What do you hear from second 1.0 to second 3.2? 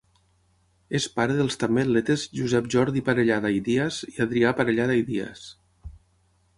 pare dels també atletes Josep Jordi